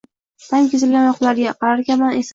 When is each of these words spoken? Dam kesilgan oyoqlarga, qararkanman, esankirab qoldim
Dam 0.45 0.69
kesilgan 0.71 1.03
oyoqlarga, 1.09 1.53
qararkanman, 1.65 2.07
esankirab 2.07 2.15
qoldim 2.15 2.29